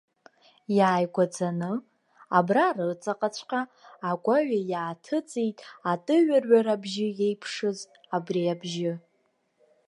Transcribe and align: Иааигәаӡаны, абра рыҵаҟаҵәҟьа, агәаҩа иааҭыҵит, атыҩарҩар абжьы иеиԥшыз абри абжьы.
Иааигәаӡаны, 0.77 1.71
абра 2.37 2.65
рыҵаҟаҵәҟьа, 2.75 3.61
агәаҩа 4.09 4.59
иааҭыҵит, 4.71 5.57
атыҩарҩар 5.91 6.67
абжьы 6.75 7.07
иеиԥшыз 7.17 7.79
абри 8.15 8.51
абжьы. 8.53 8.93